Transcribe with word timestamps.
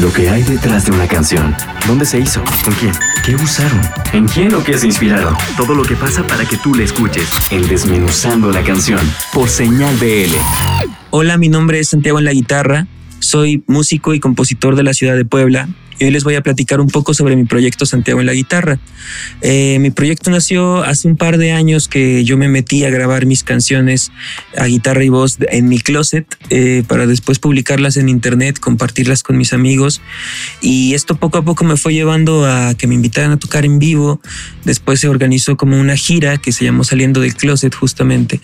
Lo 0.00 0.12
que 0.12 0.28
hay 0.28 0.42
detrás 0.42 0.84
de 0.84 0.92
una 0.92 1.08
canción. 1.08 1.54
¿Dónde 1.86 2.04
se 2.04 2.20
hizo? 2.20 2.44
¿Con 2.64 2.74
quién? 2.74 2.92
¿Qué 3.24 3.34
usaron? 3.34 3.80
¿En 4.12 4.28
quién 4.28 4.54
o 4.54 4.62
qué 4.62 4.76
se 4.76 4.86
inspiraron? 4.86 5.34
Todo 5.56 5.74
lo 5.74 5.84
que 5.84 5.96
pasa 5.96 6.26
para 6.26 6.44
que 6.44 6.58
tú 6.58 6.74
la 6.74 6.84
escuches. 6.84 7.30
En 7.50 7.66
Desmenuzando 7.66 8.50
la 8.50 8.62
canción. 8.62 9.00
Por 9.32 9.48
señal 9.48 9.96
BL. 9.96 10.34
Hola, 11.10 11.38
mi 11.38 11.48
nombre 11.48 11.80
es 11.80 11.88
Santiago 11.88 12.18
en 12.18 12.26
la 12.26 12.32
guitarra. 12.32 12.86
Soy 13.20 13.64
músico 13.66 14.12
y 14.12 14.20
compositor 14.20 14.76
de 14.76 14.82
la 14.82 14.92
ciudad 14.92 15.16
de 15.16 15.24
Puebla 15.24 15.66
y 15.98 16.04
hoy 16.04 16.10
les 16.10 16.24
voy 16.24 16.34
a 16.34 16.42
platicar 16.42 16.80
un 16.80 16.88
poco 16.88 17.14
sobre 17.14 17.36
mi 17.36 17.44
proyecto 17.44 17.86
Santiago 17.86 18.20
en 18.20 18.26
la 18.26 18.34
guitarra. 18.34 18.78
Eh, 19.40 19.78
mi 19.80 19.90
proyecto 19.90 20.30
nació 20.30 20.82
hace 20.82 21.08
un 21.08 21.16
par 21.16 21.38
de 21.38 21.52
años 21.52 21.88
que 21.88 22.24
yo 22.24 22.36
me 22.36 22.48
metí 22.48 22.84
a 22.84 22.90
grabar 22.90 23.26
mis 23.26 23.42
canciones 23.42 24.12
a 24.56 24.66
guitarra 24.66 25.04
y 25.04 25.08
voz 25.08 25.38
en 25.50 25.68
mi 25.68 25.80
closet 25.80 26.26
eh, 26.50 26.82
para 26.86 27.06
después 27.06 27.38
publicarlas 27.38 27.96
en 27.96 28.08
internet, 28.08 28.58
compartirlas 28.58 29.22
con 29.22 29.36
mis 29.36 29.52
amigos 29.52 30.00
y 30.60 30.94
esto 30.94 31.16
poco 31.16 31.38
a 31.38 31.44
poco 31.44 31.64
me 31.64 31.76
fue 31.76 31.94
llevando 31.94 32.46
a 32.46 32.74
que 32.74 32.86
me 32.86 32.94
invitaran 32.94 33.32
a 33.32 33.38
tocar 33.38 33.64
en 33.64 33.78
vivo. 33.78 34.20
Después 34.64 35.00
se 35.00 35.08
organizó 35.08 35.56
como 35.56 35.78
una 35.78 35.96
gira 35.96 36.38
que 36.38 36.52
se 36.52 36.64
llamó 36.64 36.84
Saliendo 36.84 37.20
del 37.20 37.34
Closet 37.34 37.74
justamente 37.74 38.40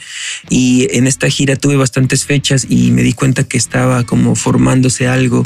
y 0.49 0.89
en 0.93 1.07
esta 1.07 1.29
gira 1.29 1.57
tuve 1.57 1.77
bastantes 1.77 2.25
fechas 2.25 2.67
y 2.69 2.91
me 2.93 3.03
di 3.03 3.13
cuenta 3.13 3.45
que 3.45 3.59
estaba 3.59 4.05
como 4.05 4.35
formándose 4.37 5.09
algo 5.09 5.43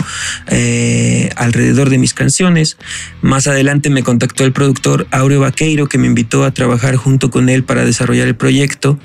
eh, 0.49 1.31
alrededor 1.37 1.91
de 1.91 1.96
mis 1.99 2.15
canciones. 2.15 2.77
Más 3.23 3.47
adelante 3.47 3.91
me 3.91 4.03
contactó 4.03 4.45
el 4.45 4.53
productor 4.53 5.07
Aureo 5.11 5.41
Vaqueiro 5.41 5.89
que 5.89 5.99
me 5.99 6.07
invitó 6.07 6.45
a 6.45 6.53
trabajar 6.53 6.97
junto 6.97 7.31
con 7.31 7.49
él 7.49 7.65
para 7.65 7.85
desarrollar 7.85 8.29
el 8.29 8.37
proyecto 8.37 8.99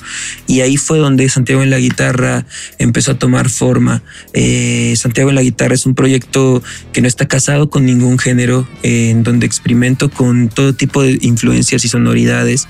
y 0.48 0.62
ahí 0.62 0.78
fue 0.78 1.00
donde 1.00 1.28
Santiago 1.30 1.64
en 1.64 1.70
la 1.70 1.80
guitarra 1.80 2.46
empezó 2.78 3.12
a 3.12 3.20
tomar 3.20 3.50
forma. 3.50 4.04
Eh, 4.34 4.94
Santiago 4.98 5.30
en 5.30 5.36
la 5.36 5.42
guitarra 5.42 5.74
es 5.76 5.86
un 5.86 5.96
proyecto 5.96 6.64
que 6.94 7.02
no 7.02 7.08
está 7.08 7.28
casado 7.28 7.70
con 7.70 7.86
ningún 7.86 8.18
género, 8.20 8.68
eh, 8.84 9.10
en 9.10 9.24
donde 9.24 9.46
experimento 9.46 10.10
con 10.10 10.50
todo 10.50 10.74
tipo 10.74 11.04
de 11.04 11.18
influencias 11.22 11.86
y 11.86 11.88
sonoridades 11.88 12.68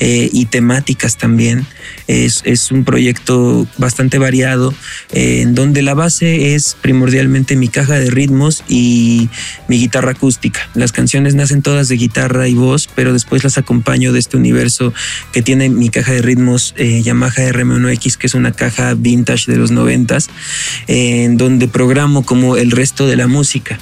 eh, 0.00 0.28
y 0.32 0.46
temáticas 0.46 1.16
también. 1.16 1.66
Es, 2.06 2.42
es, 2.44 2.70
un 2.70 2.84
proyecto 2.84 3.66
bastante 3.78 4.18
variado, 4.18 4.74
en 5.12 5.54
donde 5.54 5.82
la 5.82 5.94
base 5.94 6.54
es 6.54 6.76
primordialmente 6.80 7.56
mi 7.56 7.68
caja 7.68 7.98
de 7.98 8.10
ritmos 8.10 8.64
y 8.68 9.28
mi 9.70 9.78
guitarra 9.78 10.10
acústica. 10.10 10.68
Las 10.74 10.90
canciones 10.90 11.36
nacen 11.36 11.62
todas 11.62 11.86
de 11.86 11.94
guitarra 11.94 12.48
y 12.48 12.54
voz, 12.54 12.88
pero 12.92 13.12
después 13.12 13.44
las 13.44 13.56
acompaño 13.56 14.12
de 14.12 14.18
este 14.18 14.36
universo 14.36 14.92
que 15.32 15.42
tiene 15.42 15.68
mi 15.68 15.90
caja 15.90 16.10
de 16.10 16.22
ritmos 16.22 16.74
eh, 16.76 17.02
Yamaha 17.02 17.30
RM1X, 17.52 18.16
que 18.16 18.26
es 18.26 18.34
una 18.34 18.50
caja 18.50 18.94
vintage 18.94 19.48
de 19.48 19.58
los 19.58 19.70
noventas, 19.70 20.28
en 20.88 21.36
donde 21.36 21.68
programo 21.68 22.24
como 22.24 22.56
el 22.56 22.72
resto 22.72 23.06
de 23.06 23.14
la 23.14 23.28
música. 23.28 23.78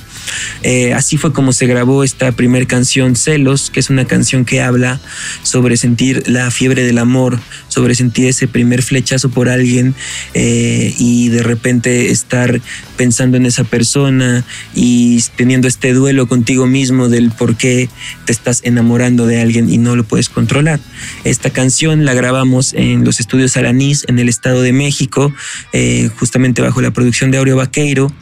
Eh, 0.62 0.93
así 0.93 1.17
fue 1.17 1.33
como 1.33 1.53
se 1.53 1.67
grabó 1.67 2.05
esta 2.05 2.33
primera 2.33 2.67
canción, 2.67 3.17
Celos, 3.17 3.71
que 3.71 3.81
es 3.81 3.91
una 3.91 4.07
canción 4.07 4.45
que 4.45 4.61
habla 4.61 5.01
sobre 5.43 5.77
sentir 5.77 6.29
la 6.29 6.51
fiebre 6.51 6.85
del 6.85 6.98
amor, 6.98 7.39
sobre 7.69 7.95
sentir 7.95 8.27
ese 8.27 8.48
primer 8.48 8.83
flechazo 8.83 9.29
por 9.29 9.48
alguien 9.48 9.95
eh, 10.35 10.95
y 10.98 11.29
de 11.29 11.43
repente 11.43 12.11
estar 12.11 12.61
pensando 12.97 13.37
en 13.37 13.47
esa 13.47 13.65
persona 13.65 14.45
y 14.75 15.23
teniendo 15.37 15.69
este 15.69 15.93
duelo 15.93 16.27
contigo 16.27 16.67
mismo 16.67 17.09
del 17.09 17.31
por 17.31 17.57
qué 17.57 17.89
te 18.25 18.33
estás 18.33 18.61
enamorando 18.65 19.27
de 19.27 19.41
alguien 19.41 19.70
y 19.70 19.79
no 19.79 19.97
lo 19.97 20.05
puedes 20.05 20.29
controlar. 20.29 20.81
Esta 21.25 21.51
canción 21.51 22.05
la 22.05 22.15
grabamos 22.15 22.75
en 22.75 23.05
los 23.05 23.20
estudios 23.20 23.57
Alanís 23.57 24.05
en 24.09 24.19
el 24.19 24.29
Estado 24.29 24.63
de 24.63 24.73
México, 24.73 25.33
eh, 25.73 26.11
justamente 26.19 26.63
bajo 26.63 26.81
la 26.81 26.91
producción 26.91 27.31
de 27.31 27.39
Aureo 27.39 27.57
Vaqueiro. 27.57 28.13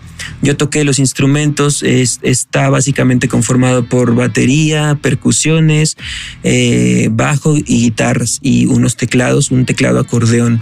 Yo 0.42 0.56
toqué 0.56 0.84
los 0.84 0.98
instrumentos, 0.98 1.82
está 1.82 2.68
básicamente 2.70 3.28
conformado 3.28 3.86
por 3.86 4.14
batería, 4.14 4.98
percusiones, 5.00 5.96
eh, 6.42 7.08
bajo 7.10 7.56
y 7.56 7.62
guitarras 7.62 8.38
y 8.42 8.66
unos 8.66 8.96
teclados, 8.96 9.50
un 9.50 9.66
teclado 9.66 9.98
acordeón 9.98 10.60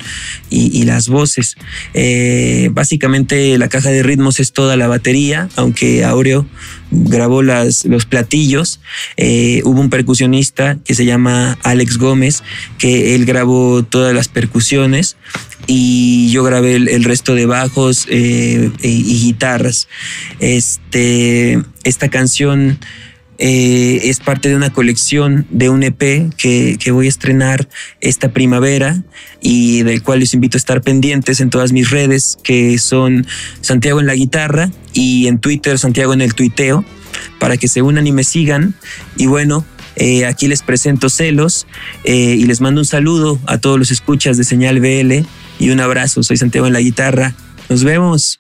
y, 0.50 0.84
las 0.84 1.08
voces. 1.08 1.56
Eh, 1.94 2.68
básicamente 2.72 3.56
la 3.58 3.68
caja 3.68 3.90
de 3.90 4.02
ritmos 4.02 4.38
es 4.38 4.52
toda 4.52 4.76
la 4.76 4.86
batería, 4.86 5.48
aunque 5.56 6.04
Aureo 6.04 6.46
grabó 6.90 7.42
las, 7.42 7.84
los 7.84 8.06
platillos. 8.06 8.80
Eh, 9.16 9.62
hubo 9.64 9.80
un 9.80 9.90
percusionista 9.90 10.78
que 10.84 10.94
se 10.94 11.04
llama 11.04 11.58
Alex 11.62 11.98
Gómez, 11.98 12.42
que 12.78 13.14
él 13.14 13.24
grabó 13.24 13.82
todas 13.82 14.14
las 14.14 14.28
percusiones 14.28 15.16
y 15.66 16.30
yo 16.30 16.42
grabé 16.42 16.76
el, 16.76 17.04
resto 17.04 17.34
de 17.34 17.46
bajos 17.46 18.06
eh, 18.10 18.70
y, 18.82 19.18
guitarras. 19.24 19.88
Este, 20.40 21.62
esta 21.84 22.08
canción 22.08 22.78
eh, 23.38 24.00
es 24.04 24.20
parte 24.20 24.48
de 24.48 24.56
una 24.56 24.70
colección 24.70 25.46
de 25.50 25.68
un 25.70 25.82
EP 25.82 26.32
que, 26.36 26.76
que, 26.78 26.90
voy 26.90 27.06
a 27.06 27.08
estrenar 27.08 27.68
esta 28.00 28.32
primavera 28.32 29.02
y 29.40 29.82
del 29.82 30.02
cual 30.02 30.20
les 30.20 30.34
invito 30.34 30.56
a 30.56 30.60
estar 30.60 30.82
pendientes 30.82 31.40
en 31.40 31.50
todas 31.50 31.72
mis 31.72 31.90
redes, 31.90 32.38
que 32.42 32.78
son 32.78 33.26
Santiago 33.60 34.00
en 34.00 34.06
la 34.06 34.14
guitarra 34.14 34.70
y 34.92 35.26
en 35.26 35.38
Twitter 35.38 35.78
Santiago 35.78 36.12
en 36.12 36.20
el 36.20 36.34
tuiteo, 36.34 36.84
para 37.38 37.56
que 37.56 37.68
se 37.68 37.82
unan 37.82 38.06
y 38.06 38.12
me 38.12 38.24
sigan. 38.24 38.74
Y 39.16 39.26
bueno, 39.26 39.64
eh, 39.96 40.26
aquí 40.26 40.46
les 40.46 40.62
presento 40.62 41.08
Celos 41.08 41.66
y 42.04 42.44
les 42.44 42.60
mando 42.60 42.80
un 42.80 42.86
saludo 42.86 43.40
a 43.46 43.58
todos 43.58 43.78
los 43.78 43.90
escuchas 43.90 44.36
de 44.36 44.44
Señal 44.44 44.80
BL 44.80 45.26
y 45.64 45.70
un 45.70 45.80
abrazo. 45.80 46.22
Soy 46.22 46.36
Santiago 46.36 46.66
en 46.66 46.74
la 46.74 46.80
guitarra. 46.80 47.32
Nos 47.70 47.84
vemos. 47.84 48.38